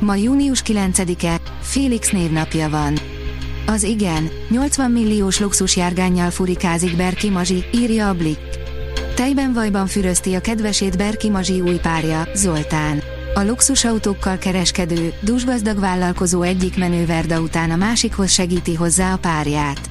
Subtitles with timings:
[0.00, 2.98] Ma június 9-e, Félix névnapja van.
[3.66, 8.58] Az igen, 80 milliós luxusjárgánnyal furikázik Berki Mazsi, írja a Blick.
[9.14, 13.02] Tejben vajban fürözti a kedvesét Berki Mazsi új párja, Zoltán.
[13.34, 19.90] A luxusautókkal kereskedő, dúsgazdag vállalkozó egyik menőverda után a másikhoz segíti hozzá a párját.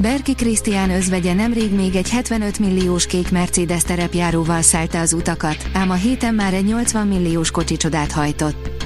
[0.00, 5.90] Berki Krisztián özvegye nemrég még egy 75 milliós kék Mercedes terepjáróval szállt az utakat, ám
[5.90, 8.83] a héten már egy 80 milliós kocsicsodát hajtott.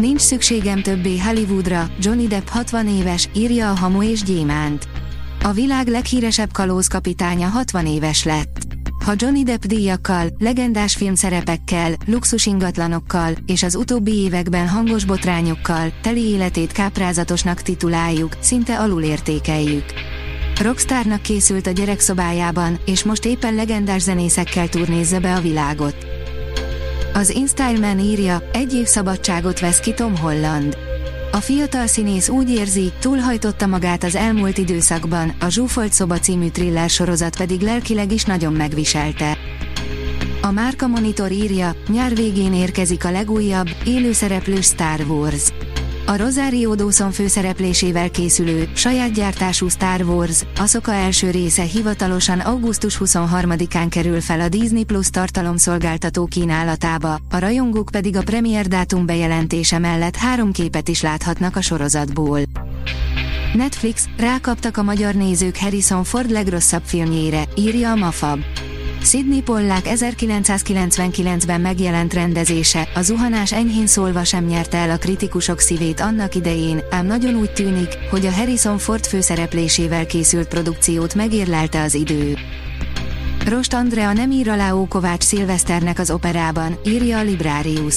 [0.00, 4.88] Nincs szükségem többé Hollywoodra, Johnny Depp 60 éves, írja a Hamu és Gyémánt.
[5.42, 8.58] A világ leghíresebb kalózkapitánya 60 éves lett.
[9.04, 16.72] Ha Johnny Depp díjakkal, legendás filmszerepekkel, luxusingatlanokkal és az utóbbi években hangos botrányokkal, teli életét
[16.72, 19.84] káprázatosnak tituláljuk, szinte alulértékeljük.
[20.60, 26.09] Rockstárnak készült a gyerekszobájában, és most éppen legendás zenészekkel turnézza be a világot.
[27.12, 30.76] Az InStyleman írja, egy év szabadságot vesz ki Tom Holland.
[31.32, 36.90] A fiatal színész úgy érzi, túlhajtotta magát az elmúlt időszakban, a Zsúfolt szoba című thriller
[36.90, 39.36] sorozat pedig lelkileg is nagyon megviselte.
[40.42, 45.52] A Márka Monitor írja, nyár végén érkezik a legújabb, élőszereplős Star Wars.
[46.10, 53.86] A Rosario Dawson főszereplésével készülő, saját gyártású Star Wars, Asoka első része hivatalosan augusztus 23-án
[53.90, 60.16] kerül fel a Disney Plus tartalomszolgáltató kínálatába, a rajongók pedig a premier dátum bejelentése mellett
[60.16, 62.40] három képet is láthatnak a sorozatból.
[63.54, 68.40] Netflix, rákaptak a magyar nézők Harrison Ford legrosszabb filmjére, írja a Mafab.
[69.04, 76.00] Sidney Pollack 1999-ben megjelent rendezése, a zuhanás enyhén szólva sem nyerte el a kritikusok szívét
[76.00, 81.94] annak idején, ám nagyon úgy tűnik, hogy a Harrison Ford főszereplésével készült produkciót megérlelte az
[81.94, 82.36] idő.
[83.46, 87.94] Rost Andrea nem ír alá Ókovács Szilveszternek az operában, írja a Librarius.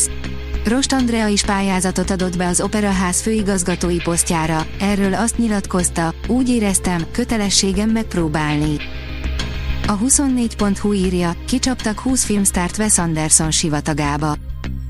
[0.65, 7.05] Rost Andrea is pályázatot adott be az Operaház főigazgatói posztjára, erről azt nyilatkozta, úgy éreztem,
[7.11, 8.77] kötelességem megpróbálni.
[9.88, 14.35] A 24.hu írja, kicsaptak 20 filmstárt Wes Anderson sivatagába.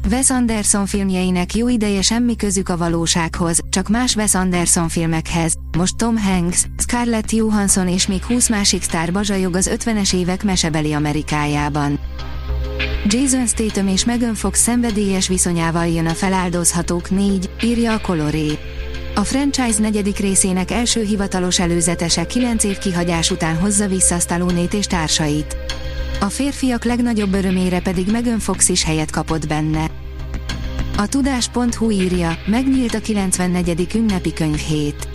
[0.09, 5.53] Wes Anderson filmjeinek jó ideje semmi közük a valósághoz, csak más Wes Anderson filmekhez.
[5.77, 10.93] Most Tom Hanks, Scarlett Johansson és még 20 másik sztár bazsajog az 50-es évek mesebeli
[10.93, 11.99] Amerikájában.
[13.05, 18.57] Jason Statham és Megan Fox szenvedélyes viszonyával jön a feláldozhatók 4, írja a Coloré.
[19.15, 24.85] A franchise negyedik részének első hivatalos előzetese 9 év kihagyás után hozza vissza Stallone-t és
[24.85, 25.55] társait.
[26.19, 29.89] A férfiak legnagyobb örömére pedig Megan Fox is helyet kapott benne.
[30.97, 33.87] A tudás.hu írja, megnyílt a 94.
[33.95, 35.07] ünnepi könyvhét.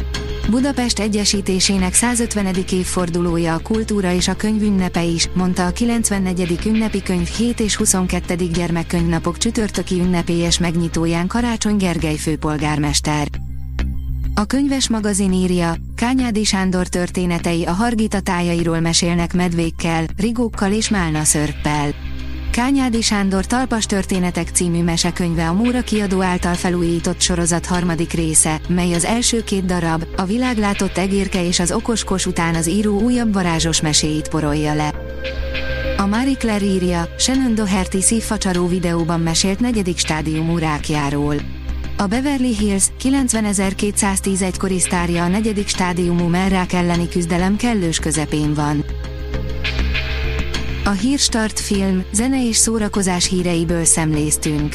[0.50, 2.56] Budapest egyesítésének 150.
[2.70, 6.59] évfordulója a kultúra és a könyv ünnepe is, mondta a 94.
[6.66, 8.34] ünnepi könyv 7 és 22.
[8.34, 13.28] gyermekkönyvnapok csütörtöki ünnepélyes megnyitóján Karácsony Gergely főpolgármester.
[14.38, 21.91] A könyves magazin írja, Kányádi Sándor történetei a Hargita tájairól mesélnek medvékkel, rigókkal és málnaszörppel.
[22.50, 28.93] Kányádi Sándor Talpas Történetek című mesekönyve a Múra kiadó által felújított sorozat harmadik része, mely
[28.93, 33.81] az első két darab, a világlátott egérke és az okoskos után az író újabb varázsos
[33.81, 34.94] meséit porolja le.
[35.97, 41.58] A Marie Claire írja, Shannon Doherty szívfacsaró videóban mesélt negyedik stádiumú rákjáról.
[42.00, 48.84] A Beverly Hills 90210 egykori sztárja a negyedik stádiumú merrák elleni küzdelem kellős közepén van.
[50.84, 54.75] A Hírstart film, zene és szórakozás híreiből szemléztünk.